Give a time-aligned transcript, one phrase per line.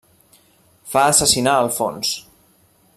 [0.93, 2.17] Fa assassinar Alfons.